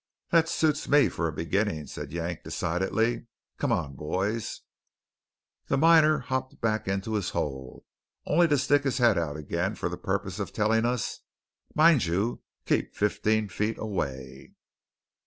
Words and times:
"That 0.31 0.49
suits 0.49 0.87
me 0.89 1.09
for 1.09 1.27
a 1.27 1.31
beginning," 1.31 1.85
said 1.85 2.11
Yank 2.11 2.41
decidedly. 2.43 3.27
"Come 3.59 3.71
on, 3.71 3.93
boys!" 3.93 4.61
The 5.67 5.77
miner 5.77 6.17
hopped 6.21 6.59
back 6.59 6.87
into 6.87 7.13
his 7.13 7.29
hole, 7.29 7.85
only 8.25 8.47
to 8.47 8.57
stick 8.57 8.83
his 8.83 8.97
head 8.97 9.19
out 9.19 9.37
again 9.37 9.75
for 9.75 9.89
the 9.89 9.97
purpose 9.99 10.39
of 10.39 10.53
telling 10.53 10.85
us: 10.85 11.19
"Mind 11.75 12.05
you 12.05 12.41
keep 12.65 12.95
fifteen 12.95 13.47
feet 13.47 13.77
away!" 13.77 14.53